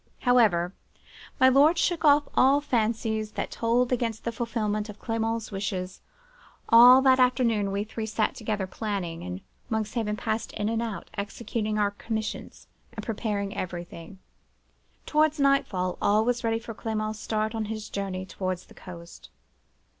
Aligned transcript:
"However, 0.21 0.73
my 1.39 1.47
lord 1.47 1.77
shook 1.77 2.03
off 2.03 2.27
all 2.33 2.59
fancies 2.59 3.33
that 3.33 3.51
told 3.51 3.91
against 3.91 4.23
the 4.23 4.31
fulfilment 4.31 4.89
of 4.89 4.97
Clement's 4.97 5.51
wishes. 5.51 6.01
All 6.69 7.03
that 7.03 7.19
afternoon 7.19 7.71
we 7.71 7.83
three 7.83 8.07
sat 8.07 8.33
together, 8.33 8.65
planning; 8.65 9.21
and 9.21 9.41
Monkshaven 9.69 10.17
passed 10.17 10.53
in 10.53 10.69
and 10.69 10.81
out, 10.81 11.11
executing 11.19 11.77
our 11.77 11.91
commissions, 11.91 12.65
and 12.93 13.05
preparing 13.05 13.55
everything. 13.55 14.17
Towards 15.05 15.39
nightfall 15.39 15.99
all 16.01 16.25
was 16.25 16.43
ready 16.43 16.57
for 16.57 16.73
Clement's 16.73 17.19
start 17.19 17.53
on 17.53 17.65
his 17.65 17.87
journey 17.87 18.25
towards 18.25 18.65
the 18.65 18.73
coast. 18.73 19.29